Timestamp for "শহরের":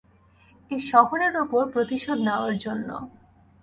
0.91-1.33